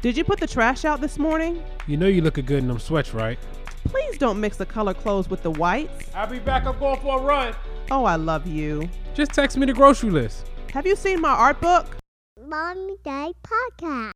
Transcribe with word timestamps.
Did 0.00 0.16
you 0.16 0.22
put 0.22 0.38
the 0.38 0.46
trash 0.46 0.84
out 0.84 1.00
this 1.00 1.18
morning? 1.18 1.62
You 1.88 1.96
know 1.96 2.06
you 2.06 2.22
looking 2.22 2.44
good 2.44 2.58
in 2.58 2.68
them 2.68 2.78
sweats, 2.78 3.12
right? 3.12 3.38
Please 3.84 4.16
don't 4.16 4.40
mix 4.40 4.56
the 4.56 4.66
color 4.66 4.94
clothes 4.94 5.28
with 5.28 5.42
the 5.42 5.50
whites. 5.50 6.08
I'll 6.14 6.28
be 6.28 6.38
back. 6.38 6.66
I'm 6.66 6.78
going 6.78 7.00
for 7.00 7.18
a 7.18 7.22
run. 7.22 7.54
Oh, 7.90 8.04
I 8.04 8.14
love 8.14 8.46
you. 8.46 8.88
Just 9.14 9.32
text 9.32 9.56
me 9.56 9.66
the 9.66 9.72
grocery 9.72 10.10
list. 10.10 10.46
Have 10.72 10.86
you 10.86 10.94
seen 10.94 11.20
my 11.20 11.30
art 11.30 11.60
book? 11.60 11.96
Mommy 12.46 12.96
Day 13.02 13.32
Podcast. 13.42 14.12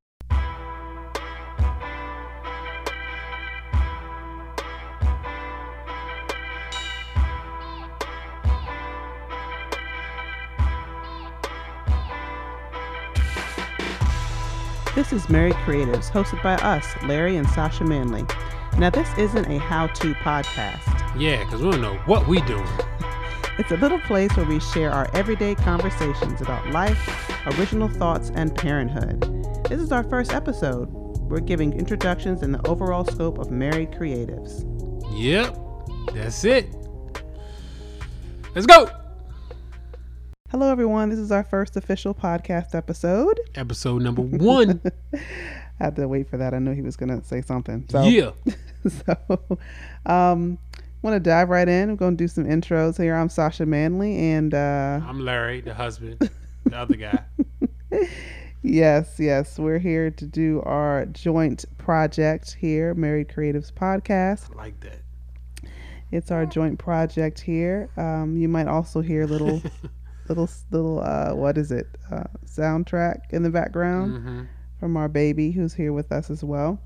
This 14.95 15.11
is 15.11 15.31
Married 15.31 15.55
Creatives, 15.55 16.11
hosted 16.11 16.43
by 16.43 16.57
us, 16.57 16.87
Larry 17.05 17.37
and 17.37 17.49
Sasha 17.49 17.83
Manley. 17.83 18.27
Now, 18.77 18.91
this 18.91 19.09
isn't 19.17 19.51
a 19.51 19.59
how 19.59 19.87
to 19.87 20.13
podcast. 20.17 21.19
Yeah, 21.19 21.43
because 21.45 21.63
we 21.63 21.71
don't 21.71 21.81
know 21.81 21.95
what 22.05 22.29
we 22.29 22.43
doing. 22.43 22.69
It's 23.59 23.71
a 23.71 23.77
little 23.77 24.01
place 24.01 24.35
where 24.35 24.47
we 24.47 24.61
share 24.61 24.91
our 24.91 25.11
everyday 25.15 25.55
conversations 25.55 26.41
about 26.41 26.67
life, 26.71 27.31
original 27.59 27.87
thoughts, 27.87 28.31
and 28.35 28.55
parenthood. 28.55 29.21
This 29.69 29.79
is 29.79 29.93
our 29.93 30.03
first 30.03 30.33
episode. 30.33 30.89
We're 30.89 31.41
giving 31.41 31.75
introductions 31.75 32.43
in 32.43 32.53
the 32.53 32.67
overall 32.67 33.05
scope 33.05 33.39
of 33.39 33.51
Married 33.51 33.91
Creatives. 33.93 34.65
Yep, 35.15 35.59
that's 36.15 36.45
it. 36.45 36.75
Let's 38.55 38.67
go. 38.67 38.89
Hello, 40.53 40.71
everyone. 40.71 41.09
This 41.09 41.19
is 41.19 41.33
our 41.33 41.45
first 41.45 41.79
official 41.79 42.15
podcast 42.15 42.75
episode. 42.75 43.41
Episode 43.55 44.03
number 44.03 44.21
one. 44.21 44.83
I 45.15 45.19
had 45.81 45.97
to 45.97 46.07
wait 46.07 46.29
for 46.29 46.37
that. 46.37 46.53
I 46.53 46.59
knew 46.59 46.73
he 46.73 46.83
was 46.83 46.95
going 46.95 47.09
to 47.09 47.27
say 47.27 47.41
something. 47.41 47.87
So, 47.89 48.03
yeah. 48.03 48.33
so 48.87 49.39
um, 50.05 50.59
want 51.01 51.15
to 51.15 51.21
dive 51.21 51.49
right 51.49 51.67
in. 51.67 51.89
We're 51.89 51.97
going 51.97 52.19
to 52.19 52.23
do 52.23 52.29
some 52.29 52.45
intros 52.45 52.99
here. 52.99 53.15
I'm 53.15 53.31
Sasha 53.31 53.65
Manley, 53.65 54.15
and 54.33 54.53
uh, 54.53 55.01
I'm 55.09 55.21
Larry, 55.21 55.63
the 55.63 55.73
husband, 55.73 56.29
the 56.67 56.77
other 56.77 56.97
guy. 56.97 57.25
yes, 58.63 59.15
yes, 59.19 59.59
we're 59.59 59.79
here 59.79 60.11
to 60.11 60.27
do 60.27 60.61
our 60.67 61.07
joint 61.07 61.65
project 61.79 62.59
here, 62.61 62.93
Married 62.93 63.29
Creatives 63.29 63.73
Podcast. 63.73 64.53
I 64.53 64.57
like 64.57 64.81
that. 64.81 64.99
It's 66.11 66.31
our 66.31 66.45
joint 66.45 66.79
project 66.79 67.41
here. 67.41 67.89
Um, 67.97 68.37
you 68.37 68.49
might 68.49 68.69
also 68.69 69.01
hear 69.01 69.25
little, 69.25 69.63
little, 70.29 70.49
little, 70.71 71.01
uh, 71.01 71.35
what 71.35 71.59
is 71.59 71.71
it? 71.73 71.87
Uh, 72.11 72.25
soundtrack 72.47 73.31
in 73.31 73.43
the 73.43 73.51
background 73.51 74.23
hmm 74.23 74.43
from 74.83 74.97
our 74.97 75.07
baby 75.07 75.53
who's 75.53 75.73
here 75.73 75.93
with 75.93 76.11
us 76.11 76.29
as 76.29 76.43
well. 76.43 76.77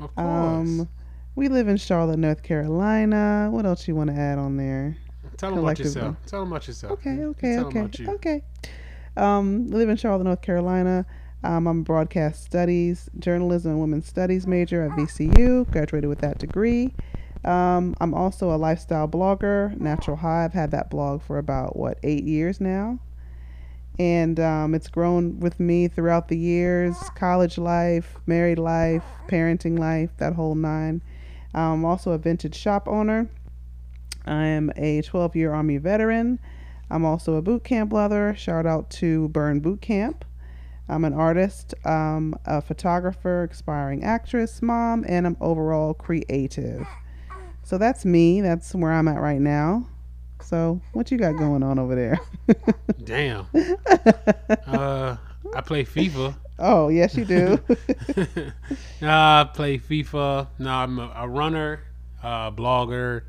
Of 0.00 0.14
course. 0.14 0.26
Um, 0.26 0.88
we 1.34 1.48
live 1.48 1.68
in 1.68 1.76
Charlotte, 1.76 2.16
North 2.18 2.42
Carolina. 2.42 3.48
What 3.50 3.66
else 3.66 3.86
you 3.86 3.94
want 3.94 4.08
to 4.08 4.16
add 4.16 4.38
on 4.38 4.56
there? 4.56 4.96
Tell 5.36 5.50
them 5.50 5.58
about 5.58 5.78
yourself. 5.78 6.16
Tell 6.24 6.40
them 6.40 6.50
about 6.50 6.66
yourself. 6.66 6.92
Okay, 6.92 7.24
okay, 7.24 7.56
tell 7.56 7.66
okay, 7.66 8.06
okay. 8.08 8.42
Um, 9.18 9.66
live 9.66 9.90
in 9.90 9.98
Charlotte, 9.98 10.24
North 10.24 10.40
Carolina. 10.40 11.04
Um, 11.44 11.66
I'm 11.66 11.80
a 11.80 11.82
broadcast 11.82 12.42
studies, 12.42 13.10
journalism, 13.18 13.72
and 13.72 13.80
women's 13.82 14.06
studies 14.06 14.46
major 14.46 14.82
at 14.84 14.92
VCU. 14.92 15.70
Graduated 15.70 16.08
with 16.08 16.20
that 16.20 16.38
degree. 16.38 16.94
Um, 17.44 17.96
I'm 18.00 18.14
also 18.14 18.54
a 18.54 18.56
lifestyle 18.56 19.08
blogger, 19.08 19.78
Natural 19.80 20.16
High. 20.16 20.44
I've 20.44 20.52
had 20.52 20.70
that 20.70 20.90
blog 20.90 21.22
for 21.22 21.38
about 21.38 21.76
what 21.76 21.98
eight 22.02 22.24
years 22.24 22.60
now, 22.60 23.00
and 23.98 24.38
um, 24.38 24.74
it's 24.74 24.88
grown 24.88 25.40
with 25.40 25.58
me 25.58 25.88
throughout 25.88 26.28
the 26.28 26.38
years: 26.38 26.96
college 27.16 27.58
life, 27.58 28.16
married 28.26 28.58
life, 28.58 29.04
parenting 29.28 29.78
life, 29.78 30.10
that 30.18 30.34
whole 30.34 30.54
nine. 30.54 31.02
I'm 31.54 31.84
also 31.84 32.12
a 32.12 32.18
vintage 32.18 32.54
shop 32.54 32.86
owner. 32.88 33.28
I 34.24 34.46
am 34.46 34.70
a 34.76 35.02
12 35.02 35.34
year 35.34 35.52
Army 35.52 35.78
veteran. 35.78 36.38
I'm 36.90 37.04
also 37.04 37.34
a 37.34 37.42
boot 37.42 37.64
camp 37.64 37.92
lover. 37.92 38.34
Shout 38.36 38.66
out 38.66 38.90
to 38.90 39.28
Burn 39.28 39.60
Boot 39.60 39.80
Camp. 39.80 40.24
I'm 40.88 41.04
an 41.04 41.14
artist, 41.14 41.74
um, 41.86 42.34
a 42.44 42.60
photographer, 42.60 43.48
aspiring 43.50 44.04
actress, 44.04 44.60
mom, 44.60 45.04
and 45.08 45.26
I'm 45.26 45.36
overall 45.40 45.94
creative. 45.94 46.86
So 47.72 47.78
that's 47.78 48.04
me. 48.04 48.42
That's 48.42 48.74
where 48.74 48.92
I'm 48.92 49.08
at 49.08 49.18
right 49.18 49.40
now. 49.40 49.88
So 50.42 50.82
what 50.92 51.10
you 51.10 51.16
got 51.16 51.38
going 51.38 51.62
on 51.62 51.78
over 51.78 51.94
there? 51.94 52.20
Damn. 53.02 53.46
Uh, 54.66 55.16
I 55.54 55.60
play 55.62 55.84
FIFA. 55.84 56.34
oh 56.58 56.88
yes, 56.88 57.16
you 57.16 57.24
do. 57.24 57.58
nah, 59.00 59.40
I 59.40 59.44
play 59.44 59.78
FIFA. 59.78 60.48
No, 60.58 60.70
I'm 60.70 60.98
a, 60.98 61.12
a 61.16 61.28
runner, 61.28 61.80
uh, 62.22 62.50
blogger, 62.50 63.22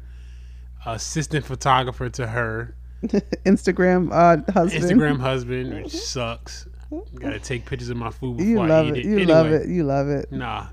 assistant 0.86 1.46
photographer 1.46 2.10
to 2.10 2.28
her, 2.28 2.76
Instagram 3.46 4.10
uh, 4.12 4.52
husband. 4.52 4.84
Instagram 4.84 5.20
husband, 5.20 5.74
which 5.74 5.92
sucks. 5.96 6.68
Got 7.16 7.32
to 7.32 7.40
take 7.40 7.66
pictures 7.66 7.90
of 7.90 7.98
my 7.98 8.10
food 8.10 8.38
before 8.38 8.52
You 8.52 8.60
I 8.62 8.68
love 8.68 8.88
eat 8.88 8.98
it. 8.98 9.00
it. 9.00 9.06
You 9.06 9.16
anyway, 9.20 9.34
love 9.34 9.52
it. 9.52 9.68
You 9.70 9.84
love 9.84 10.08
it. 10.10 10.32
Nah. 10.32 10.68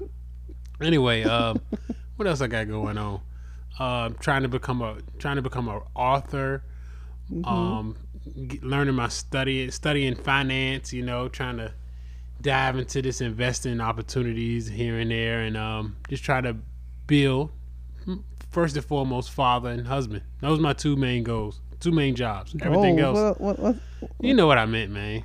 Anyway, 0.81 1.22
um, 1.22 1.60
what 2.16 2.26
else 2.28 2.41
I 2.41 2.48
got 2.48 2.69
going 2.69 2.98
on? 2.98 3.20
Uh, 3.78 4.10
trying 4.20 4.42
to 4.42 4.48
become 4.48 4.82
a 4.82 4.98
trying 5.19 5.36
to 5.36 5.42
become 5.42 5.69
an 5.69 5.81
author. 5.94 6.62
Mm-hmm. 7.32 7.44
Um, 7.44 7.97
g- 8.47 8.60
learning 8.62 8.94
my 8.94 9.08
study 9.08 9.70
studying 9.70 10.14
finance. 10.14 10.92
You 10.92 11.03
know, 11.03 11.28
trying 11.28 11.56
to 11.58 11.72
dive 12.42 12.76
into 12.76 13.00
this 13.03 13.20
investing 13.20 13.81
opportunities 13.81 14.66
here 14.69 14.98
and 14.98 15.10
there, 15.10 15.41
and 15.42 15.56
um, 15.56 15.97
just 16.08 16.25
try 16.25 16.41
to 16.41 16.56
build. 17.06 17.50
mm, 18.06 18.22
First 18.50 18.76
and 18.76 18.84
foremost, 18.84 19.31
father 19.31 19.70
and 19.70 19.87
husband. 19.87 20.22
Those 20.41 20.58
are 20.58 20.62
my 20.62 20.72
two 20.72 20.97
main 20.97 21.22
goals, 21.22 21.60
two 21.78 21.92
main 21.92 22.14
jobs. 22.14 22.54
Everything 22.60 23.00
oh, 23.00 23.14
else, 23.14 23.38
What, 23.38 23.58
what, 23.58 23.58
what, 24.00 24.10
you 24.20 24.34
know 24.34 24.47
what 24.47 24.58
I 24.58 24.66
meant, 24.66 24.91
man. 24.91 25.22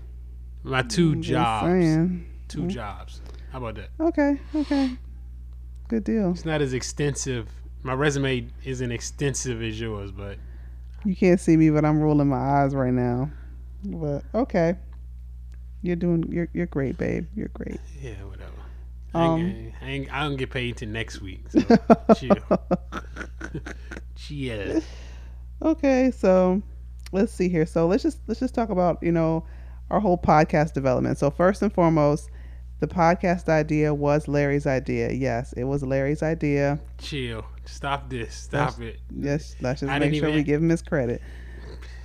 My 0.63 0.81
two 0.81 1.15
just 1.15 1.29
jobs, 1.29 1.67
saying. 1.67 2.25
2 2.47 2.67
jobs. 2.67 3.21
How 3.51 3.57
about 3.59 3.75
that? 3.75 3.89
Okay. 3.99 4.39
Okay. 4.55 4.97
Good 5.87 6.03
deal. 6.03 6.31
It's 6.31 6.45
not 6.45 6.61
as 6.61 6.73
extensive. 6.73 7.47
My 7.85 7.93
resume 7.93 8.47
isn't 8.63 8.91
extensive 8.91 9.61
as 9.61 9.79
yours, 9.79 10.09
but 10.11 10.39
You 11.03 11.15
can't 11.15 11.39
see 11.39 11.55
me, 11.55 11.69
but 11.69 11.85
I'm 11.85 12.01
rolling 12.01 12.27
my 12.27 12.63
eyes 12.63 12.73
right 12.73 12.91
now. 12.91 13.29
But 13.83 14.23
okay, 14.33 14.73
you're 15.83 15.95
doing. 15.95 16.25
You're 16.31 16.49
you're 16.51 16.65
great, 16.65 16.97
babe. 16.97 17.27
You're 17.35 17.49
great. 17.49 17.79
yeah, 18.01 18.15
whatever. 18.23 18.49
I, 19.13 19.23
ain't, 19.25 19.33
Um, 19.33 19.73
I, 19.83 19.85
ain't, 19.87 20.13
I 20.13 20.23
don't 20.23 20.35
get 20.35 20.49
paid 20.49 20.77
till 20.77 20.89
next 20.89 21.21
week. 21.21 21.43
So 21.49 21.59
chill. 22.15 22.37
chill. 24.15 24.81
Okay, 25.61 26.09
so 26.09 26.63
let's 27.11 27.31
see 27.31 27.49
here. 27.49 27.67
So 27.67 27.85
let's 27.85 28.01
just 28.01 28.17
let's 28.25 28.39
just 28.39 28.55
talk 28.55 28.69
about 28.71 28.97
you 29.03 29.11
know 29.11 29.45
our 29.91 29.99
whole 29.99 30.17
podcast 30.17 30.73
development. 30.73 31.19
So 31.19 31.29
first 31.29 31.61
and 31.61 31.71
foremost, 31.71 32.31
the 32.79 32.87
podcast 32.87 33.49
idea 33.49 33.93
was 33.93 34.27
Larry's 34.27 34.67
idea. 34.67 35.11
Yes, 35.11 35.53
it 35.53 35.63
was 35.63 35.83
Larry's 35.83 36.21
idea. 36.21 36.79
Chill. 36.97 37.45
Stop 37.65 38.09
this. 38.09 38.35
Stop 38.35 38.79
it. 38.81 38.99
Yes, 39.15 39.55
let's 39.61 39.81
just 39.81 39.91
I 39.91 39.99
make 39.99 40.13
sure 40.15 40.31
we 40.31 40.43
give 40.43 40.61
him 40.61 40.69
his 40.69 40.81
credit. 40.81 41.21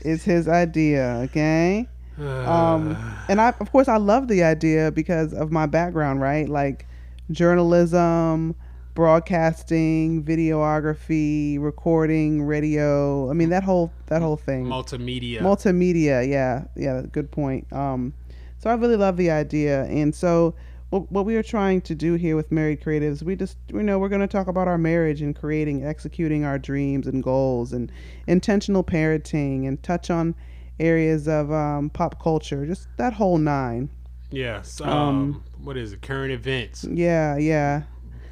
It's 0.01 0.25
his 0.25 0.49
idea. 0.49 1.23
Okay. 1.25 1.89
um, 2.19 2.97
and 3.29 3.41
I, 3.41 3.55
of 3.61 3.71
course, 3.73 3.89
I 3.89 3.97
love 3.97 4.29
the 4.29 4.43
idea 4.43 4.91
because 4.91 5.33
of 5.33 5.51
my 5.51 5.67
background, 5.67 6.21
right? 6.21 6.49
Like 6.49 6.87
journalism, 7.31 8.55
broadcasting, 8.95 10.25
videography, 10.25 11.61
recording, 11.61 12.43
radio. 12.43 13.31
I 13.31 13.35
mean, 13.35 13.51
that 13.51 13.65
whole 13.65 13.93
that 14.07 14.23
whole 14.23 14.37
thing. 14.37 14.67
multimedia. 14.67 15.41
Multimedia, 15.41 16.29
yeah, 16.29 16.65
yeah, 16.77 17.03
good 17.11 17.31
point. 17.31 17.71
Um, 17.73 18.15
so 18.61 18.71
I 18.71 18.75
really 18.75 18.97
love 18.97 19.17
the 19.17 19.31
idea, 19.31 19.85
and 19.87 20.15
so 20.15 20.55
what, 20.91 21.11
what 21.11 21.25
we 21.25 21.35
are 21.37 21.43
trying 21.43 21.81
to 21.83 21.95
do 21.95 22.15
here 22.15 22.37
with 22.37 22.53
Married 22.53 22.81
Creatives, 22.81 23.23
we 23.23 23.35
just 23.35 23.57
you 23.73 23.83
know 23.83 23.99
we're 23.99 24.09
going 24.09 24.21
to 24.21 24.27
talk 24.29 24.47
about 24.47 24.69
our 24.69 24.79
marriage 24.79 25.23
and 25.23 25.35
creating, 25.35 25.85
executing 25.85 26.45
our 26.45 26.59
dreams 26.59 27.07
and 27.07 27.23
goals, 27.23 27.73
and 27.73 27.91
intentional 28.29 28.85
parenting, 28.85 29.67
and 29.67 29.83
touch 29.83 30.11
on 30.11 30.35
areas 30.79 31.27
of 31.27 31.51
um, 31.53 31.91
pop 31.91 32.23
culture, 32.23 32.65
just 32.67 32.87
that 32.97 33.13
whole 33.13 33.39
nine. 33.39 33.91
yes. 34.31 34.81
Um, 34.81 34.91
um, 34.91 35.45
what 35.63 35.77
is 35.77 35.93
it? 35.93 36.01
Current 36.03 36.33
events. 36.33 36.85
Yeah, 36.85 37.37
yeah, 37.37 37.83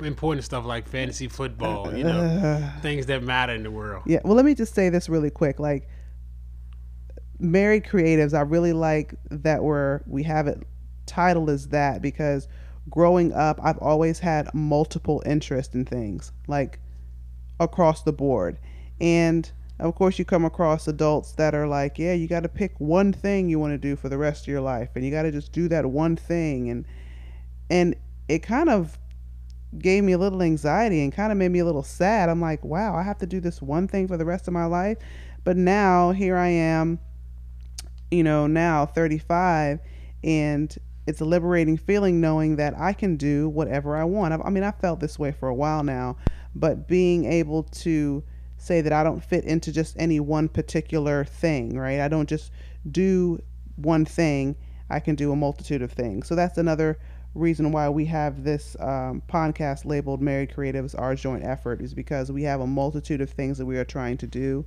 Important 0.01 0.45
stuff 0.45 0.65
like 0.65 0.89
fantasy 0.89 1.27
football. 1.29 1.93
You 1.95 2.05
know, 2.05 2.21
Uh, 2.21 2.81
things 2.81 3.07
that 3.07 3.23
matter 3.23 3.53
in 3.53 3.65
the 3.65 3.71
world. 3.71 4.05
Yeah. 4.07 4.21
Well, 4.25 4.35
let 4.35 4.45
me 4.45 4.55
just 4.55 4.75
say 4.75 4.89
this 4.91 5.09
really 5.09 5.31
quick. 5.31 5.59
Like, 5.59 5.89
married 7.39 7.85
creatives, 7.85 8.35
I 8.35 8.43
really 8.43 8.73
like 8.73 9.15
that 9.31 9.63
we're 9.63 10.01
we 10.07 10.23
have 10.25 10.47
it 10.47 10.63
titled 11.07 11.51
as 11.51 11.69
that 11.69 12.03
because 12.03 12.49
growing 12.91 13.33
up, 13.33 13.61
I've 13.63 13.79
always 13.79 14.19
had 14.19 14.53
multiple 14.55 15.23
interests 15.27 15.75
in 15.75 15.85
things 15.85 16.33
like 16.47 16.81
across 17.61 18.03
the 18.03 18.13
board, 18.13 18.59
and 19.01 19.51
of 19.81 19.95
course, 19.95 20.19
you 20.19 20.25
come 20.25 20.45
across 20.45 20.89
adults 20.89 21.33
that 21.33 21.55
are 21.55 21.69
like, 21.69 21.99
yeah, 21.99 22.13
you 22.13 22.27
got 22.27 22.43
to 22.43 22.49
pick 22.49 22.75
one 22.81 23.13
thing 23.13 23.49
you 23.49 23.61
want 23.61 23.73
to 23.73 23.79
do 23.79 23.95
for 23.95 24.09
the 24.09 24.19
rest 24.19 24.43
of 24.43 24.49
your 24.49 24.61
life, 24.61 24.91
and 24.97 25.05
you 25.05 25.11
got 25.11 25.23
to 25.23 25.31
just 25.31 25.53
do 25.53 25.69
that 25.69 25.87
one 25.87 26.17
thing, 26.17 26.71
and 26.71 26.85
and 27.71 27.95
it 28.29 28.41
kind 28.41 28.69
of 28.69 28.99
gave 29.79 30.03
me 30.03 30.13
a 30.13 30.19
little 30.19 30.43
anxiety 30.43 31.03
and 31.03 31.13
kind 31.13 31.31
of 31.31 31.39
made 31.39 31.51
me 31.51 31.59
a 31.59 31.65
little 31.65 31.83
sad. 31.83 32.29
I'm 32.29 32.41
like, 32.41 32.65
wow, 32.65 32.95
I 32.97 33.03
have 33.03 33.19
to 33.19 33.27
do 33.27 33.41
this 33.41 33.61
one 33.61 33.87
thing 33.87 34.09
for 34.09 34.17
the 34.17 34.25
rest 34.25 34.49
of 34.49 34.55
my 34.55 34.65
life. 34.65 34.99
But 35.45 35.57
now 35.57 36.11
here 36.11 36.37
I 36.37 36.49
am, 36.49 36.99
you 38.11 38.23
know, 38.23 38.47
now 38.47 38.87
35, 38.87 39.81
and 40.25 40.77
it's 41.07 41.21
a 41.21 41.25
liberating 41.25 41.77
feeling 41.77 42.21
knowing 42.21 42.57
that 42.57 42.79
I 42.79 42.93
can 42.93 43.17
do 43.17 43.49
whatever 43.49 43.97
I 43.97 44.05
want. 44.05 44.35
I, 44.35 44.39
I 44.45 44.51
mean, 44.51 44.65
I 44.65 44.73
felt 44.73 45.01
this 45.01 45.19
way 45.19 45.33
for 45.33 45.49
a 45.49 45.55
while 45.55 45.83
now, 45.83 46.17
but 46.55 46.87
being 46.87 47.25
able 47.25 47.63
to 47.63 48.23
say 48.59 48.81
that 48.81 48.93
I 48.93 49.05
don't 49.05 49.25
fit 49.25 49.45
into 49.45 49.73
just 49.73 49.97
any 49.99 50.21
one 50.21 50.49
particular 50.49 51.25
thing, 51.25 51.79
right? 51.79 52.01
I 52.01 52.09
don't 52.09 52.29
just 52.29 52.53
do 52.91 53.41
one 53.77 54.05
thing, 54.05 54.57
I 54.91 55.01
can 55.01 55.15
do 55.15 55.33
a 55.33 55.37
multitude 55.37 55.83
of 55.83 55.93
things. 55.93 56.27
So 56.27 56.35
that's 56.35 56.59
another 56.59 56.99
reason 57.35 57.73
why 57.73 57.89
we 57.89 58.05
have 58.07 58.43
this 58.43 58.77
um, 58.81 59.23
podcast 59.29 59.85
labeled 59.85 60.21
Married 60.21 60.53
Creatives 60.55 60.99
Our 60.99 61.15
Joint 61.15 61.45
Effort 61.45 61.81
is 61.81 61.95
because 61.95 62.33
we 62.33 62.43
have 62.43 62.61
a 62.61 62.67
multitude 62.67 63.21
of 63.21 63.31
things 63.31 63.59
that 63.59 63.67
we 63.67 63.79
are 63.79 63.85
trying 63.85 64.17
to 64.19 64.27
do. 64.27 64.65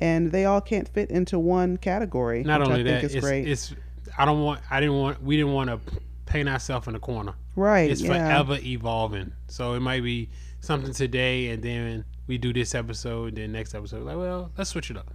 And 0.00 0.32
they 0.32 0.44
all 0.44 0.60
can't 0.60 0.88
fit 0.88 1.10
into 1.10 1.38
one 1.38 1.76
category. 1.76 2.42
Not 2.42 2.60
only 2.62 2.80
I 2.80 2.84
think 2.84 2.86
that, 2.86 3.04
is 3.04 3.14
it's, 3.14 3.24
great. 3.24 3.48
it's 3.48 3.74
I 4.18 4.24
don't 4.24 4.42
want 4.42 4.60
I 4.70 4.80
didn't 4.80 4.96
want 4.96 5.22
we 5.22 5.36
didn't 5.36 5.52
want 5.52 5.70
to 5.70 5.80
paint 6.26 6.48
ourselves 6.48 6.88
in 6.88 6.94
a 6.94 7.00
corner. 7.00 7.34
right. 7.56 7.90
It's 7.90 8.00
yeah. 8.00 8.08
forever 8.08 8.58
evolving. 8.62 9.32
So 9.48 9.74
it 9.74 9.80
might 9.80 10.02
be 10.02 10.30
something 10.60 10.92
today, 10.92 11.48
and 11.50 11.62
then 11.62 12.04
we 12.26 12.38
do 12.38 12.52
this 12.52 12.74
episode, 12.74 13.36
then 13.36 13.52
next 13.52 13.74
episode, 13.74 14.02
like, 14.04 14.16
well, 14.16 14.50
let's 14.56 14.70
switch 14.70 14.90
it 14.90 14.96
up. 14.96 15.12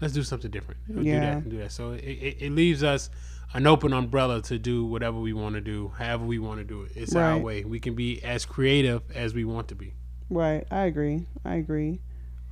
Let's 0.00 0.14
do 0.14 0.22
something 0.22 0.50
different. 0.50 0.80
We'll 0.88 1.04
Do 1.04 1.10
that 1.12 1.48
do 1.48 1.58
that. 1.58 1.72
So 1.72 1.92
it, 1.92 2.02
it, 2.02 2.36
it 2.40 2.52
leaves 2.52 2.82
us 2.82 3.10
an 3.54 3.66
open 3.66 3.92
umbrella 3.92 4.42
to 4.42 4.58
do 4.58 4.84
whatever 4.84 5.18
we 5.18 5.32
want 5.32 5.54
to 5.54 5.60
do, 5.60 5.92
however 5.96 6.24
we 6.24 6.38
want 6.38 6.58
to 6.58 6.64
do 6.64 6.82
it. 6.82 6.92
It's 6.94 7.14
our 7.14 7.38
way. 7.38 7.64
We 7.64 7.78
can 7.78 7.94
be 7.94 8.22
as 8.24 8.44
creative 8.44 9.02
as 9.14 9.34
we 9.34 9.44
want 9.44 9.68
to 9.68 9.74
be. 9.74 9.94
Right. 10.30 10.66
I 10.70 10.84
agree. 10.84 11.26
I 11.44 11.56
agree. 11.56 12.00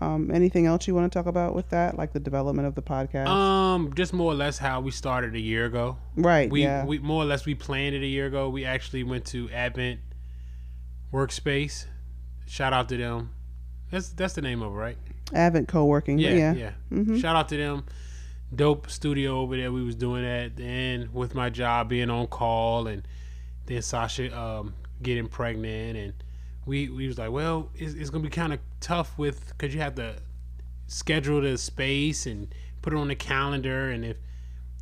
Um, 0.02 0.30
anything 0.32 0.66
else 0.66 0.88
you 0.88 0.94
want 0.94 1.10
to 1.10 1.16
talk 1.16 1.26
about 1.26 1.54
with 1.54 1.68
that, 1.70 1.96
like 1.96 2.12
the 2.12 2.18
development 2.20 2.66
of 2.66 2.74
the 2.74 2.82
podcast? 2.82 3.28
Um, 3.28 3.92
just 3.94 4.12
more 4.12 4.32
or 4.32 4.34
less 4.34 4.58
how 4.58 4.80
we 4.80 4.90
started 4.90 5.34
a 5.36 5.40
year 5.40 5.64
ago. 5.64 5.96
right. 6.16 6.50
We, 6.50 6.62
yeah. 6.62 6.84
we 6.84 6.98
more 6.98 7.22
or 7.22 7.26
less 7.26 7.46
we 7.46 7.54
planned 7.54 7.94
it 7.94 8.02
a 8.02 8.06
year 8.06 8.26
ago. 8.26 8.48
We 8.48 8.64
actually 8.64 9.04
went 9.04 9.26
to 9.26 9.48
Advent 9.50 10.00
Workspace. 11.12 11.86
Shout 12.46 12.72
out 12.72 12.88
to 12.88 12.96
them. 12.96 13.30
That's 13.90 14.08
that's 14.08 14.34
the 14.34 14.42
name 14.42 14.62
of 14.62 14.72
it, 14.72 14.76
right? 14.76 14.98
Advent 15.34 15.68
co-working. 15.68 16.18
Yeah, 16.18 16.30
yeah. 16.30 16.54
yeah. 16.54 16.72
Mhm. 16.90 17.20
Shout 17.20 17.36
out 17.36 17.48
to 17.50 17.56
them. 17.56 17.84
Dope 18.54 18.90
studio 18.90 19.38
over 19.38 19.56
there. 19.56 19.70
We 19.70 19.84
was 19.84 19.94
doing 19.94 20.22
that, 20.22 20.60
and 20.60 21.14
with 21.14 21.34
my 21.34 21.48
job 21.48 21.88
being 21.88 22.10
on 22.10 22.26
call, 22.26 22.86
and 22.86 23.06
then 23.66 23.80
Sasha 23.82 24.36
um, 24.36 24.74
getting 25.02 25.28
pregnant, 25.28 25.96
and 25.96 26.12
we 26.66 26.88
we 26.88 27.06
was 27.06 27.18
like, 27.18 27.30
well, 27.30 27.70
it's, 27.74 27.94
it's 27.94 28.10
gonna 28.10 28.24
be 28.24 28.30
kind 28.30 28.52
of 28.52 28.60
tough 28.80 29.18
with 29.18 29.48
because 29.48 29.74
you 29.74 29.80
have 29.80 29.94
to 29.96 30.16
schedule 30.86 31.40
the 31.40 31.56
space 31.58 32.26
and 32.26 32.54
put 32.82 32.92
it 32.92 32.96
on 32.96 33.08
the 33.08 33.14
calendar, 33.14 33.90
and 33.90 34.04
if 34.04 34.16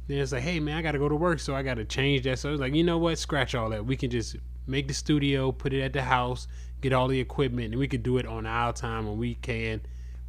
then 0.08 0.18
it's 0.18 0.32
like, 0.32 0.42
hey 0.42 0.58
man, 0.58 0.76
I 0.76 0.82
got 0.82 0.92
to 0.92 0.98
go 0.98 1.08
to 1.08 1.14
work, 1.14 1.38
so 1.38 1.54
I 1.54 1.62
got 1.62 1.74
to 1.74 1.84
change 1.84 2.24
that. 2.24 2.38
So 2.38 2.48
I 2.48 2.52
was 2.52 2.60
like, 2.60 2.74
you 2.74 2.82
know 2.82 2.98
what? 2.98 3.16
Scratch 3.18 3.54
all 3.54 3.70
that. 3.70 3.86
We 3.86 3.96
can 3.96 4.10
just 4.10 4.36
make 4.66 4.88
the 4.88 4.94
studio, 4.94 5.52
put 5.52 5.72
it 5.72 5.82
at 5.82 5.92
the 5.92 6.02
house, 6.02 6.48
get 6.80 6.92
all 6.92 7.06
the 7.06 7.20
equipment, 7.20 7.72
and 7.72 7.78
we 7.78 7.86
could 7.86 8.02
do 8.02 8.18
it 8.18 8.26
on 8.26 8.44
our 8.44 8.72
time 8.72 9.06
when 9.06 9.18
we 9.18 9.36
can, 9.36 9.80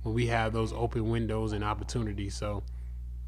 when 0.04 0.14
we 0.14 0.28
have 0.28 0.54
those 0.54 0.72
open 0.72 1.10
windows 1.10 1.54
and 1.54 1.64
opportunities. 1.64 2.36
So 2.36 2.64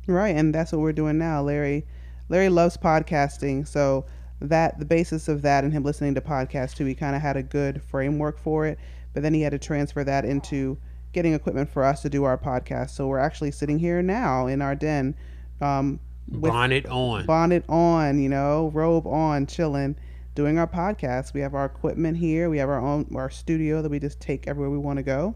Right, 0.06 0.36
and 0.36 0.54
that's 0.54 0.72
what 0.72 0.82
we're 0.82 0.94
doing 0.94 1.18
now. 1.18 1.42
Larry 1.42 1.86
Larry 2.30 2.50
loves 2.50 2.78
podcasting, 2.78 3.68
so 3.68 4.06
that 4.44 4.78
the 4.78 4.86
basis 4.86 5.30
of 5.30 5.42
that 5.42 5.64
and 5.64 5.72
him 5.72 5.84
listening 5.84 6.14
to 6.16 6.22
podcasts 6.22 6.76
too, 6.76 6.86
he 6.86 6.94
kind 6.94 7.16
of 7.16 7.22
had 7.22 7.38
a 7.38 7.44
good 7.44 7.82
framework 7.82 8.38
for 8.38 8.66
it, 8.66 8.78
but 9.14 9.24
then 9.24 9.34
he 9.34 9.42
had 9.42 9.52
to 9.52 9.60
transfer 9.60 10.04
that 10.04 10.26
into 10.26 10.78
getting 11.14 11.34
equipment 11.34 11.70
for 11.70 11.84
us 11.84 12.02
to 12.02 12.10
do 12.10 12.26
our 12.26 12.38
podcast. 12.38 12.90
So 12.90 13.08
we're 13.08 13.20
actually 13.20 13.52
sitting 13.52 13.80
here 13.80 14.02
now 14.02 14.48
in 14.48 14.62
our 14.62 14.76
den, 14.76 15.16
um, 15.62 16.00
bonnet 16.28 16.86
on. 16.88 17.26
bonnet 17.26 17.64
on, 17.70 18.20
you 18.20 18.28
know, 18.28 18.70
robe 18.74 19.08
on, 19.08 19.46
chilling, 19.46 19.96
doing 20.36 20.60
our 20.60 20.68
podcast. 20.68 21.34
We 21.34 21.40
have 21.40 21.54
our 21.54 21.66
equipment 21.66 22.18
here. 22.18 22.50
We 22.50 22.58
have 22.58 22.70
our 22.70 22.82
own 22.82 23.08
our 23.16 23.30
studio 23.30 23.82
that 23.82 23.90
we 23.90 24.00
just 24.00 24.20
take 24.20 24.48
everywhere 24.48 24.72
we 24.72 24.78
want 24.78 24.98
to 24.98 25.04
go, 25.04 25.36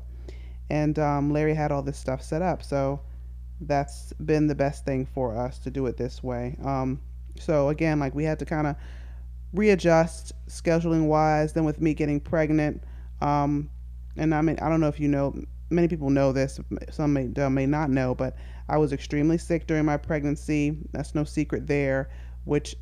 and 0.69 0.99
um, 0.99 1.31
Larry 1.31 1.53
had 1.53 1.71
all 1.71 1.81
this 1.81 1.97
stuff 1.97 2.21
set 2.21 2.41
up. 2.41 2.61
So 2.61 2.99
that's 3.61 4.11
been 4.13 4.47
the 4.47 4.55
best 4.55 4.83
thing 4.85 5.05
for 5.05 5.35
us 5.35 5.59
to 5.59 5.71
do 5.71 5.85
it 5.85 5.97
this 5.97 6.21
way. 6.21 6.57
Um, 6.63 6.99
so 7.39 7.69
again, 7.69 7.99
like 7.99 8.15
we 8.15 8.23
had 8.23 8.39
to 8.39 8.45
kind 8.45 8.67
of 8.67 8.75
readjust 9.53 10.33
scheduling 10.47 11.07
wise. 11.07 11.53
Then 11.53 11.63
with 11.63 11.81
me 11.81 11.93
getting 11.93 12.19
pregnant, 12.19 12.83
um, 13.21 13.69
and 14.15 14.33
I 14.33 14.41
mean 14.41 14.57
I 14.61 14.69
don't 14.69 14.79
know 14.79 14.87
if 14.87 14.99
you 14.99 15.07
know, 15.07 15.35
many 15.69 15.87
people 15.87 16.09
know 16.09 16.31
this, 16.31 16.59
some 16.91 17.13
may 17.13 17.27
may 17.49 17.65
not 17.65 17.89
know, 17.89 18.15
but 18.15 18.35
I 18.69 18.77
was 18.77 18.91
extremely 18.91 19.37
sick 19.37 19.67
during 19.67 19.85
my 19.85 19.97
pregnancy. 19.97 20.77
That's 20.91 21.15
no 21.15 21.23
secret 21.23 21.67
there, 21.67 22.09
which 22.45 22.75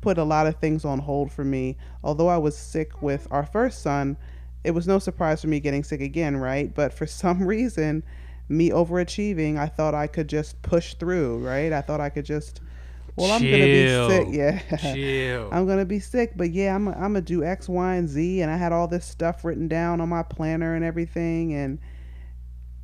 put 0.00 0.18
a 0.18 0.24
lot 0.24 0.46
of 0.46 0.56
things 0.56 0.84
on 0.84 0.98
hold 0.98 1.32
for 1.32 1.44
me. 1.44 1.76
Although 2.04 2.28
I 2.28 2.38
was 2.38 2.56
sick 2.56 3.02
with 3.02 3.26
our 3.30 3.44
first 3.44 3.82
son, 3.82 4.16
it 4.64 4.70
was 4.70 4.86
no 4.86 4.98
surprise 4.98 5.40
for 5.40 5.48
me 5.48 5.60
getting 5.60 5.84
sick 5.84 6.00
again, 6.00 6.36
right? 6.36 6.72
But 6.74 6.92
for 6.92 7.06
some 7.22 7.46
reason, 7.46 8.02
me 8.48 8.70
overachieving, 8.70 9.58
I 9.58 9.66
thought 9.66 9.94
I 9.94 10.06
could 10.06 10.28
just 10.28 10.60
push 10.62 10.94
through, 10.94 11.38
right? 11.38 11.72
I 11.72 11.80
thought 11.80 12.00
I 12.00 12.10
could 12.10 12.24
just, 12.24 12.60
well, 13.16 13.32
I'm 13.32 13.42
gonna 13.42 13.56
be 13.56 13.88
sick, 13.88 14.26
Chill. 14.26 14.34
yeah. 14.34 14.76
Chill. 14.92 15.48
I'm 15.52 15.66
gonna 15.66 15.84
be 15.84 16.00
sick, 16.00 16.32
but 16.36 16.50
yeah, 16.52 16.74
I'm 16.74 16.88
I'm 16.88 17.12
gonna 17.12 17.22
do 17.22 17.42
X, 17.44 17.68
Y, 17.68 17.94
and 17.94 18.08
Z, 18.08 18.40
and 18.42 18.50
I 18.50 18.56
had 18.56 18.72
all 18.72 18.88
this 18.88 19.04
stuff 19.04 19.44
written 19.44 19.68
down 19.68 20.00
on 20.00 20.08
my 20.08 20.22
planner 20.22 20.74
and 20.74 20.84
everything, 20.84 21.54
and 21.54 21.78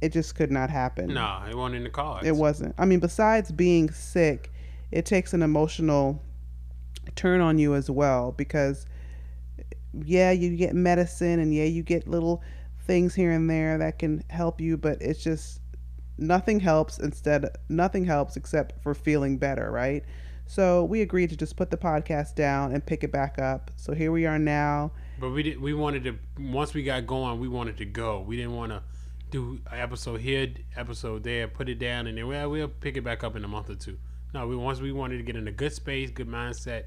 it 0.01 0.13
just 0.13 0.35
could 0.35 0.51
not 0.51 0.69
happen. 0.69 1.15
no, 1.15 1.43
it 1.49 1.55
wasn't 1.55 1.77
in 1.77 1.85
the 1.85 1.91
cards. 1.91 2.27
It 2.27 2.35
wasn't. 2.35 2.75
I 2.77 2.85
mean, 2.85 2.99
besides 2.99 3.53
being 3.53 3.91
sick, 3.91 4.53
it 4.91 5.07
takes 5.07 5.33
an 5.33 5.43
emotional 5.43 6.21
turn 7.15 7.41
on 7.41 7.59
you 7.59 7.75
as 7.75 7.89
well 7.89 8.33
because, 8.33 8.87
yeah, 10.05 10.31
you 10.31 10.57
get 10.57 10.75
medicine 10.75 11.41
and 11.41 11.55
yeah, 11.55 11.65
you 11.65 11.83
get 11.83 12.09
little 12.09 12.43
things 12.85 13.15
here 13.15 13.31
and 13.31 13.49
there 13.49 13.79
that 13.79 13.99
can 13.99 14.25
help 14.29 14.61
you, 14.61 14.77
but 14.77 15.01
it's 15.01 15.23
just 15.23 15.61
nothing 16.19 16.61
helps 16.61 16.99
instead 16.99 17.47
nothing 17.69 18.05
helps 18.05 18.37
except 18.37 18.83
for 18.83 18.95
feeling 18.95 19.39
better, 19.39 19.71
right? 19.71 20.05
So 20.47 20.85
we 20.85 21.01
agreed 21.01 21.31
to 21.31 21.37
just 21.37 21.57
put 21.57 21.71
the 21.71 21.77
podcast 21.77 22.35
down 22.35 22.73
and 22.73 22.85
pick 22.85 23.05
it 23.05 23.13
back 23.13 23.39
up. 23.39 23.71
So 23.77 23.95
here 23.95 24.13
we 24.13 24.27
are 24.27 24.39
now. 24.39 24.93
But 25.19 25.31
we 25.31 25.43
did. 25.43 25.61
We 25.61 25.73
wanted 25.73 26.05
to. 26.05 26.19
Once 26.39 26.75
we 26.75 26.83
got 26.83 27.07
going, 27.07 27.41
we 27.41 27.49
wanted 27.49 27.77
to 27.79 27.85
go. 27.85 28.21
We 28.21 28.37
didn't 28.37 28.57
want 28.57 28.73
to 28.73 28.83
do 29.31 29.61
episode 29.73 30.21
here, 30.21 30.53
episode 30.77 31.25
there, 31.25 31.49
put 31.49 31.69
it 31.69 31.79
down, 31.79 32.07
and 32.07 32.19
then 32.19 32.29
well, 32.29 32.51
we'll 32.51 32.69
pick 32.69 32.97
it 32.97 33.03
back 33.03 33.25
up 33.25 33.35
in 33.35 33.45
a 33.45 33.49
month 33.49 33.71
or 33.71 33.75
two. 33.75 33.99
No, 34.35 34.47
we 34.47 34.57
once 34.57 34.81
we 34.81 34.93
wanted 34.93 35.19
to 35.19 35.23
get 35.23 35.37
in 35.37 35.49
a 35.49 35.53
good 35.53 35.73
space, 35.73 36.11
good 36.11 36.29
mindset, 36.29 36.85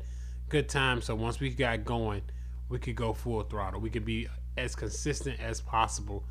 good 0.49 0.69
time. 0.69 1.01
So 1.01 1.15
once 1.15 1.39
we 1.39 1.49
got 1.49 1.85
going, 1.85 2.21
we 2.69 2.77
could 2.77 2.95
go 2.95 3.13
full 3.13 3.41
throttle. 3.43 3.79
We 3.81 3.89
could 3.89 4.05
be 4.05 4.27
as 4.57 4.75
consistent 4.75 5.39
as 5.39 5.59
possible, 5.59 6.23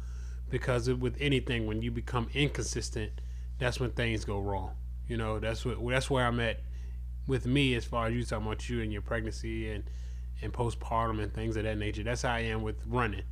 because 0.55 0.89
with 0.89 1.17
anything, 1.19 1.67
when 1.67 1.83
you 1.83 1.91
become 1.91 2.29
inconsistent, 2.33 3.11
that's 3.59 3.81
when 3.81 3.91
things 3.91 4.25
go 4.25 4.39
wrong. 4.39 4.71
You 5.09 5.17
know, 5.17 5.41
that's 5.41 5.65
what 5.65 5.85
that's 5.89 6.09
where 6.09 6.25
I'm 6.25 6.39
at 6.39 6.61
with 7.27 7.45
me 7.45 7.75
as 7.75 7.85
far 7.85 8.07
as 8.07 8.15
you 8.15 8.23
talking 8.23 8.47
about 8.47 8.69
you 8.69 8.81
and 8.81 8.93
your 8.93 9.03
pregnancy 9.03 9.69
and 9.73 9.83
and 10.41 10.53
postpartum 10.53 11.21
and 11.21 11.35
things 11.35 11.57
of 11.57 11.65
that 11.65 11.77
nature. 11.77 12.05
That's 12.05 12.23
how 12.23 12.35
I 12.35 12.43
am 12.43 12.63
with 12.63 12.77
running. 12.87 13.25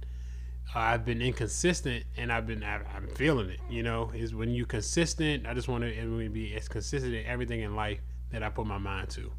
Uh, 0.75 0.81
I've 0.81 1.05
been 1.05 1.23
inconsistent 1.23 2.03
and 2.17 2.33
I've 2.33 2.45
been 2.45 2.65
I- 2.65 2.83
I'm 2.93 3.07
feeling 3.15 3.51
it. 3.51 3.61
You 3.71 3.85
know, 3.85 4.11
is 4.13 4.35
when 4.35 4.51
you 4.51 4.67
consistent. 4.67 5.47
I 5.47 5.55
just 5.55 5.69
want 5.69 5.85
to 5.85 6.29
be 6.29 6.53
as 6.57 6.67
consistent 6.67 7.15
in 7.15 7.25
everything 7.25 7.61
in 7.61 7.77
life 7.77 8.01
that 8.33 8.43
I 8.43 8.49
put 8.49 8.67
my 8.67 8.79
mind 8.79 9.11
to. 9.11 9.31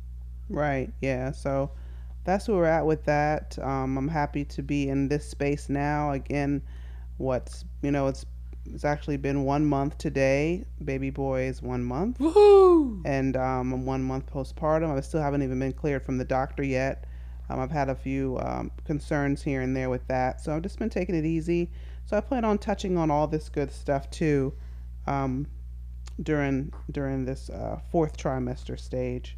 Right. 0.47 0.89
Yeah. 1.01 1.31
So 1.31 1.71
that's 2.23 2.47
where 2.47 2.59
we're 2.59 2.63
at 2.63 2.85
with 2.85 3.03
that. 3.03 3.59
Um, 3.61 3.97
I'm 3.97 4.07
happy 4.07 4.45
to 4.45 4.61
be 4.61 4.87
in 4.87 5.09
this 5.09 5.27
space 5.27 5.67
now. 5.67 6.13
Again, 6.13 6.61
what's 7.17 7.65
you 7.81 7.91
know 7.91 8.07
it's 8.07 8.25
it's 8.65 8.85
actually 8.85 9.17
been 9.17 9.43
one 9.43 9.65
month 9.65 9.97
today. 9.97 10.63
Baby 10.83 11.09
boy 11.09 11.43
is 11.43 11.61
one 11.61 11.83
month, 11.83 12.19
Woohoo! 12.19 13.01
and 13.05 13.35
um, 13.35 13.73
I'm 13.73 13.85
one 13.85 14.03
month 14.03 14.31
postpartum. 14.31 14.95
I 14.95 15.01
still 15.01 15.21
haven't 15.21 15.43
even 15.43 15.59
been 15.59 15.73
cleared 15.73 16.03
from 16.03 16.17
the 16.17 16.25
doctor 16.25 16.63
yet. 16.63 17.05
Um, 17.49 17.59
I've 17.59 17.71
had 17.71 17.89
a 17.89 17.95
few 17.95 18.39
um, 18.39 18.71
concerns 18.85 19.43
here 19.43 19.61
and 19.61 19.75
there 19.75 19.89
with 19.89 20.07
that, 20.07 20.39
so 20.39 20.55
I've 20.55 20.61
just 20.61 20.79
been 20.79 20.89
taking 20.89 21.13
it 21.15 21.25
easy. 21.25 21.69
So 22.05 22.17
I 22.17 22.21
plan 22.21 22.45
on 22.45 22.57
touching 22.57 22.97
on 22.97 23.11
all 23.11 23.27
this 23.27 23.49
good 23.49 23.71
stuff 23.71 24.09
too 24.09 24.53
um, 25.07 25.47
during 26.21 26.71
during 26.91 27.25
this 27.25 27.49
uh, 27.49 27.79
fourth 27.91 28.17
trimester 28.17 28.79
stage. 28.79 29.37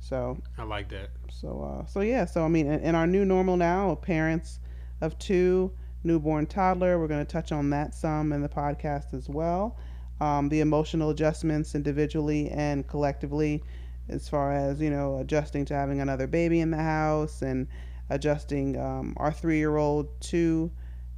So 0.00 0.38
I 0.58 0.64
like 0.64 0.88
that. 0.90 1.10
so, 1.30 1.62
uh, 1.62 1.86
so 1.86 2.00
yeah. 2.00 2.24
So 2.24 2.44
I 2.44 2.48
mean, 2.48 2.66
in, 2.66 2.80
in 2.80 2.94
our 2.94 3.06
new 3.06 3.24
normal 3.24 3.56
now, 3.56 3.94
parents 3.96 4.58
of 5.00 5.18
two, 5.18 5.72
newborn 6.04 6.46
toddler, 6.46 6.98
we're 6.98 7.08
going 7.08 7.24
to 7.24 7.30
touch 7.30 7.52
on 7.52 7.70
that 7.70 7.94
some 7.94 8.32
in 8.32 8.42
the 8.42 8.48
podcast 8.48 9.14
as 9.14 9.28
well. 9.28 9.76
Um, 10.20 10.48
the 10.48 10.60
emotional 10.60 11.10
adjustments 11.10 11.74
individually 11.74 12.50
and 12.50 12.86
collectively, 12.86 13.62
as 14.08 14.28
far 14.28 14.52
as 14.52 14.80
you 14.80 14.90
know, 14.90 15.18
adjusting 15.18 15.64
to 15.66 15.74
having 15.74 16.00
another 16.00 16.26
baby 16.26 16.60
in 16.60 16.70
the 16.70 16.82
house 16.82 17.42
and 17.42 17.68
adjusting 18.10 18.78
um, 18.78 19.14
our 19.16 19.32
three 19.32 19.58
year 19.58 19.76
old 19.76 20.20
to 20.20 20.70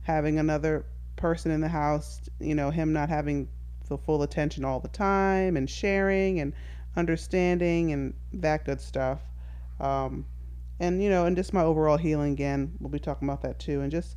having 0.03 0.39
another 0.39 0.85
person 1.17 1.51
in 1.51 1.61
the 1.61 1.69
house, 1.69 2.21
you 2.41 2.55
know, 2.55 2.71
him 2.71 2.93
not 2.93 3.09
having 3.09 3.49
the 3.89 3.99
full 3.99 4.23
attention 4.23 4.65
all 4.65 4.81
the 4.81 4.89
time 4.89 5.57
and 5.57 5.69
sharing 5.69 6.41
and 6.41 6.53
understanding 6.97 7.93
and 7.93 8.15
that 8.33 8.65
good 8.65 8.81
stuff. 8.81 9.21
Um, 9.81 10.27
and, 10.81 11.03
you 11.03 11.11
know, 11.11 11.27
and 11.27 11.37
just 11.37 11.53
my 11.53 11.63
overall 11.63 11.97
healing 11.97 12.33
again, 12.33 12.73
we'll 12.81 12.91
be 12.91 12.99
talking 12.99 13.29
about 13.29 13.43
that 13.43 13.59
too. 13.59 13.81
And 13.81 13.91
just 13.91 14.17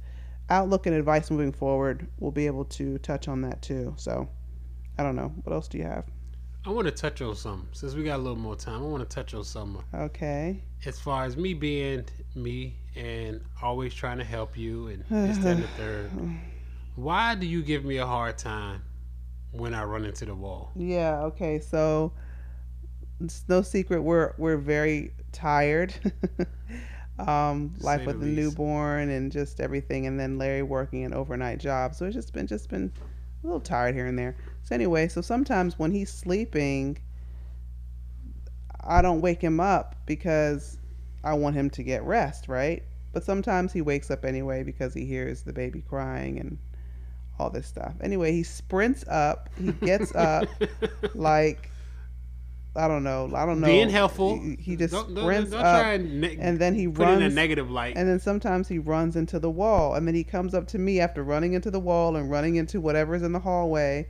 outlook 0.49 0.85
and 0.85 0.95
advice 0.95 1.31
moving 1.31 1.51
forward, 1.51 2.07
we'll 2.19 2.31
be 2.31 2.45
able 2.47 2.65
to 2.65 2.97
touch 2.99 3.27
on 3.27 3.41
that 3.41 3.61
too. 3.61 3.93
So, 3.97 4.29
I 4.97 5.03
don't 5.03 5.15
know. 5.15 5.33
What 5.43 5.53
else 5.53 5.67
do 5.67 5.77
you 5.77 5.85
have? 5.85 6.05
I 6.65 6.71
want 6.71 6.87
to 6.87 6.91
touch 6.91 7.21
on 7.21 7.35
something 7.35 7.67
since 7.73 7.93
we 7.93 8.03
got 8.03 8.15
a 8.15 8.23
little 8.23 8.37
more 8.37 8.55
time. 8.55 8.81
I 8.81 8.85
want 8.87 9.07
to 9.07 9.15
touch 9.15 9.33
on 9.35 9.43
something 9.43 9.83
Okay. 9.93 10.63
as 10.85 10.99
far 10.99 11.23
as 11.25 11.37
me 11.37 11.53
being 11.53 12.05
me 12.33 12.75
and 12.95 13.41
always 13.61 13.93
trying 13.93 14.17
to 14.17 14.23
help 14.23 14.57
you 14.57 14.87
and 14.87 15.03
this, 15.09 15.37
that, 15.39 15.53
and 15.53 15.63
the 15.63 15.67
third. 15.69 16.11
Why 16.95 17.35
do 17.35 17.45
you 17.45 17.61
give 17.61 17.85
me 17.85 17.97
a 17.97 18.05
hard 18.05 18.37
time 18.39 18.81
when 19.51 19.73
I 19.75 19.83
run 19.83 20.05
into 20.05 20.25
the 20.25 20.33
wall? 20.33 20.71
Yeah, 20.75 21.21
okay. 21.25 21.59
So 21.59 22.13
it's 23.21 23.43
no 23.47 23.61
secret 23.61 24.01
we're 24.01 24.33
we're 24.37 24.57
very 24.57 25.13
tired. 25.31 25.93
um 27.19 27.73
life 27.79 28.05
with 28.05 28.21
a 28.21 28.25
newborn 28.25 29.09
and 29.09 29.31
just 29.31 29.61
everything 29.61 30.05
and 30.05 30.19
then 30.19 30.37
Larry 30.37 30.63
working 30.63 31.05
an 31.05 31.13
overnight 31.13 31.59
job. 31.59 31.95
So 31.95 32.05
it's 32.05 32.15
just 32.15 32.33
been 32.33 32.47
just 32.47 32.69
been 32.69 32.91
a 33.43 33.47
little 33.47 33.61
tired 33.61 33.95
here 33.95 34.07
and 34.07 34.19
there. 34.19 34.35
So 34.63 34.75
anyway, 34.75 35.07
so 35.07 35.21
sometimes 35.21 35.79
when 35.79 35.91
he's 35.91 36.11
sleeping 36.11 36.97
I 38.85 39.01
don't 39.01 39.21
wake 39.21 39.41
him 39.41 39.59
up 39.59 39.95
because 40.05 40.77
I 41.23 41.33
want 41.33 41.55
him 41.55 41.69
to 41.71 41.83
get 41.83 42.03
rest, 42.03 42.47
right? 42.47 42.83
But 43.13 43.23
sometimes 43.23 43.73
he 43.73 43.81
wakes 43.81 44.11
up 44.11 44.25
anyway 44.25 44.63
because 44.63 44.93
he 44.93 45.05
hears 45.05 45.41
the 45.41 45.53
baby 45.53 45.81
crying 45.81 46.39
and 46.39 46.57
all 47.39 47.49
this 47.49 47.65
stuff. 47.65 47.93
Anyway, 48.01 48.31
he 48.31 48.43
sprints 48.43 49.03
up, 49.07 49.49
he 49.57 49.71
gets 49.71 50.13
up 50.15 50.47
like 51.15 51.71
I 52.75 52.87
don't 52.87 53.03
know, 53.03 53.31
I 53.33 53.45
don't 53.45 53.61
know. 53.61 53.67
Being 53.67 53.89
helpful. 53.89 54.37
He, 54.39 54.57
he 54.59 54.75
just 54.75 54.93
don't, 54.93 55.13
don't, 55.15 55.25
don't 55.25 55.53
up, 55.53 55.81
try 55.81 55.93
and 55.93 56.19
ne- 56.21 56.37
and 56.39 56.59
then 56.59 56.75
he 56.75 56.87
put 56.87 57.07
it 57.07 57.11
in 57.13 57.17
a 57.17 57.21
runs, 57.21 57.33
negative 57.35 57.71
light. 57.71 57.95
and 57.95 58.07
then 58.07 58.19
sometimes 58.19 58.67
he 58.67 58.79
runs 58.79 59.15
into 59.15 59.39
the 59.39 59.49
wall, 59.49 59.95
and 59.95 60.05
then 60.07 60.13
he 60.15 60.23
comes 60.25 60.53
up 60.53 60.67
to 60.67 60.77
me 60.77 60.99
after 60.99 61.23
running 61.23 61.53
into 61.53 61.71
the 61.71 61.79
wall 61.79 62.15
and 62.17 62.29
running 62.29 62.57
into 62.57 62.81
whatever's 62.81 63.21
in 63.21 63.31
the 63.31 63.39
hallway, 63.39 64.07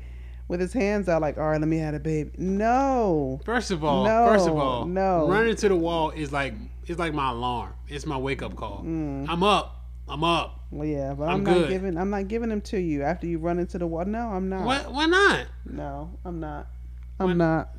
with 0.48 0.60
his 0.60 0.74
hands 0.74 1.08
out 1.10 1.22
like, 1.22 1.38
all 1.38 1.44
right, 1.50 1.60
let 1.60 1.68
me 1.68 1.78
have 1.78 1.94
a 1.94 2.00
baby. 2.00 2.32
No, 2.38 3.40
First 3.46 3.72
of 3.72 3.84
all, 3.84 4.04
No, 4.04 4.26
first 4.28 4.48
of 4.48 4.56
all, 4.58 4.86
no. 4.86 5.28
running 5.28 5.56
to 5.56 5.70
the 5.70 5.76
wall 5.76 6.12
is 6.12 6.32
like 6.32 6.54
it's 6.88 7.00
like 7.00 7.14
my 7.14 7.30
alarm. 7.32 7.74
It's 7.88 8.06
my 8.06 8.18
wake 8.18 8.42
up 8.42 8.56
call. 8.56 8.84
Mm. 8.86 9.28
I'm 9.30 9.42
up. 9.44 9.72
I'm 10.08 10.24
up. 10.24 10.60
well, 10.70 10.88
yeah, 10.88 11.16
but 11.16 11.24
I'm 11.26 11.36
I'm, 11.38 11.44
not 11.44 11.54
good. 11.54 11.70
giving, 11.70 11.98
I'm 11.98 12.12
not 12.12 12.28
giving 12.28 12.52
him 12.52 12.62
to 12.62 12.80
you 12.80 13.02
after 13.02 13.26
you 13.26 13.40
run 13.40 13.58
into 13.58 13.80
the 13.80 13.88
wall. 13.88 14.06
No, 14.06 14.28
I'm 14.28 14.50
not. 14.50 14.66
Why? 14.66 14.78
Why 14.88 15.06
not? 15.08 15.46
No, 15.66 16.12
I'm 16.24 16.40
not. 16.40 16.68
I'm 17.20 17.28
When- 17.28 17.38
not. 17.40 17.70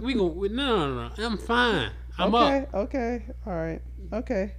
We 0.00 0.14
go. 0.14 0.28
No, 0.28 0.48
no, 0.48 1.08
no. 1.08 1.10
I'm 1.18 1.38
fine. 1.38 1.90
I'm 2.18 2.34
okay, 2.34 2.58
up. 2.58 2.74
okay, 2.74 3.22
all 3.46 3.54
right, 3.54 3.80
okay. 4.12 4.54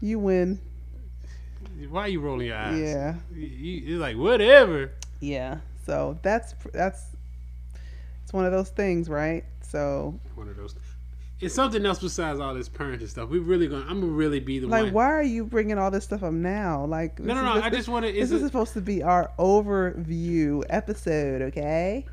You 0.00 0.18
win. 0.18 0.60
Why 1.88 2.02
are 2.02 2.08
you 2.08 2.20
rolling 2.20 2.46
your 2.48 2.56
eyes? 2.56 2.78
Yeah. 2.78 3.14
You, 3.32 3.46
you're 3.46 3.98
like 3.98 4.16
whatever. 4.16 4.92
Yeah. 5.20 5.58
So 5.86 6.18
that's 6.22 6.54
that's 6.72 7.04
it's 8.22 8.32
one 8.32 8.44
of 8.44 8.52
those 8.52 8.70
things, 8.70 9.08
right? 9.08 9.44
So 9.60 10.18
One 10.34 10.48
of 10.48 10.56
those. 10.56 10.74
It's 11.40 11.54
something 11.54 11.84
else 11.86 11.98
besides 11.98 12.38
all 12.38 12.52
this 12.54 12.68
parenting 12.68 13.08
stuff. 13.08 13.30
We 13.30 13.38
really 13.38 13.66
gonna. 13.66 13.86
I'm 13.88 14.00
gonna 14.00 14.12
really 14.12 14.40
be 14.40 14.58
the 14.58 14.66
like, 14.66 14.84
one. 14.84 14.92
why 14.92 15.06
are 15.06 15.22
you 15.22 15.44
bringing 15.46 15.78
all 15.78 15.90
this 15.90 16.04
stuff 16.04 16.22
up 16.22 16.32
now? 16.32 16.84
Like, 16.84 17.18
No, 17.18 17.34
no, 17.34 17.42
no. 17.42 17.54
This, 17.54 17.64
I 17.64 17.70
just 17.70 17.88
want 17.88 18.04
to. 18.06 18.12
this 18.12 18.30
is 18.30 18.42
supposed 18.42 18.74
to 18.74 18.80
be 18.82 19.02
our 19.02 19.30
overview 19.38 20.62
episode, 20.68 21.40
okay? 21.42 22.06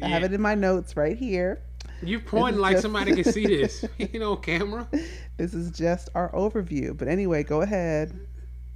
I 0.00 0.08
have 0.08 0.22
it 0.22 0.32
in 0.32 0.40
my 0.40 0.54
notes 0.54 0.96
right 0.96 1.16
here. 1.16 1.60
You 2.02 2.18
pointing 2.20 2.60
like 2.60 2.72
just- 2.72 2.82
somebody 2.82 3.14
can 3.14 3.24
see 3.32 3.46
this. 3.46 3.84
you 3.98 4.18
know, 4.18 4.36
camera. 4.36 4.88
This 5.38 5.54
is 5.54 5.70
just 5.72 6.08
our 6.14 6.30
overview. 6.32 6.96
But 6.96 7.08
anyway, 7.08 7.42
go 7.42 7.62
ahead. 7.62 8.12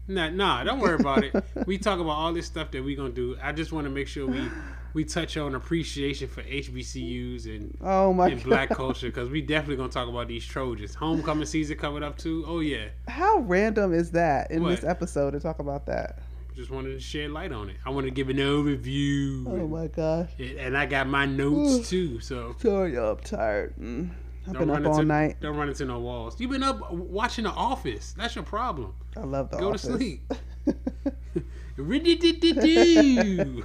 Nah, 0.08 0.30
nah, 0.30 0.64
don't 0.64 0.80
worry 0.80 0.94
about 0.94 1.23
it. 1.23 1.35
We 1.66 1.78
talk 1.78 2.00
about 2.00 2.12
all 2.12 2.32
this 2.32 2.46
stuff 2.46 2.70
that 2.73 2.82
we're 2.82 2.96
gonna 2.96 3.11
do. 3.11 3.37
I 3.42 3.52
just 3.52 3.73
want 3.73 3.85
to 3.85 3.90
make 3.90 4.08
sure 4.08 4.26
we 4.26 4.49
we 4.94 5.04
touch 5.04 5.37
on 5.37 5.54
appreciation 5.54 6.26
for 6.28 6.42
HBCUs 6.42 7.44
and, 7.46 7.76
Oh 7.82 8.12
my 8.12 8.28
and 8.28 8.37
god. 8.38 8.44
black 8.49 8.70
culture 8.70 9.08
because 9.08 9.28
we 9.28 9.42
definitely 9.42 9.76
gonna 9.76 9.90
talk 9.90 10.08
about 10.08 10.28
these 10.28 10.44
Trojans. 10.44 10.94
Homecoming 10.94 11.46
season 11.46 11.76
coming 11.76 12.02
up 12.02 12.16
too. 12.18 12.44
Oh 12.49 12.61
yeah, 12.61 12.87
How 13.08 13.38
random 13.40 13.92
is 13.92 14.12
that 14.12 14.50
in 14.50 14.64
this 14.64 14.82
episode 14.85 15.32
to 15.32 15.40
talk 15.40 15.58
about 15.58 15.87
that? 15.87 16.20
Just 16.56 16.70
wanted 16.70 16.92
to 16.94 17.00
shed 17.00 17.30
light 17.30 17.52
on 17.52 17.68
it. 17.70 17.76
I 17.84 17.90
want 17.90 18.06
to 18.06 18.10
give 18.10 18.28
an 18.30 18.38
overview, 18.38 19.46
Oh 19.46 19.68
my 19.68 19.86
gosh. 19.88 20.30
and, 20.38 20.76
I 20.76 20.86
got 20.86 21.06
my 21.06 21.26
notes 21.26 21.88
too. 21.90 22.18
So 22.20 22.56
Sorry, 22.58 22.98
I'm 22.98 23.18
tired. 23.18 23.75
Mm. 23.78 24.10
I've 24.48 24.54
don't 24.54 24.68
been 24.68 24.70
up 24.70 24.86
all 24.86 24.94
into 25.00 25.04
night. 25.06 25.36
don't 25.40 25.56
run 25.56 25.68
into 25.68 25.84
no 25.84 25.98
walls. 26.00 26.40
You've 26.40 26.50
been 26.50 26.62
up 26.62 26.90
watching 26.92 27.44
The 27.44 27.50
Office. 27.50 28.14
That's 28.16 28.34
your 28.34 28.44
problem. 28.44 28.94
I 29.16 29.20
love 29.20 29.50
the 29.50 29.58
office. 29.58 29.60
Go 29.60 29.70
office. 29.70 29.82
to 29.82 29.96
sleep. 29.96 30.32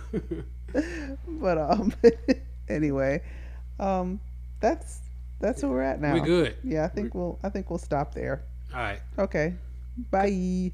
But 1.27 1.57
um 1.57 1.93
anyway 2.69 3.21
um 3.79 4.19
that's 4.62 5.00
that's 5.39 5.63
where 5.63 5.71
we're 5.71 5.81
at 5.81 6.00
now 6.00 6.13
We're 6.13 6.21
good. 6.25 6.55
yeah 6.63 6.86
i 6.86 6.88
think 6.88 7.13
we'll 7.13 7.38
i 7.43 7.50
think 7.50 7.69
we'll 7.69 7.79
stop 7.79 8.13
there 8.13 8.43
All 8.74 8.79
right. 8.79 9.00
okay 9.17 9.55
bye 10.12 10.71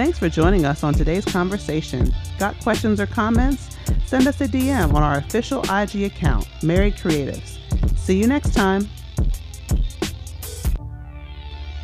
Thanks 0.00 0.18
for 0.18 0.30
joining 0.30 0.64
us 0.64 0.82
on 0.82 0.94
today's 0.94 1.26
conversation. 1.26 2.10
Got 2.38 2.58
questions 2.60 3.00
or 3.00 3.06
comments? 3.06 3.76
Send 4.06 4.26
us 4.26 4.40
a 4.40 4.48
DM 4.48 4.94
on 4.94 5.02
our 5.02 5.18
official 5.18 5.60
IG 5.70 6.04
account, 6.04 6.48
Married 6.62 6.96
Creatives. 6.96 7.58
See 7.98 8.18
you 8.18 8.26
next 8.26 8.54
time. 8.54 8.88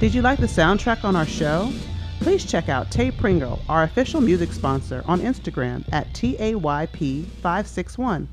Did 0.00 0.14
you 0.14 0.22
like 0.22 0.38
the 0.38 0.46
soundtrack 0.46 1.04
on 1.04 1.14
our 1.14 1.26
show? 1.26 1.70
Please 2.20 2.46
check 2.46 2.70
out 2.70 2.90
Tay 2.90 3.10
Pringle, 3.10 3.60
our 3.68 3.82
official 3.82 4.22
music 4.22 4.50
sponsor, 4.50 5.04
on 5.04 5.20
Instagram 5.20 5.84
at 5.92 6.10
TAYP561. 6.14 8.28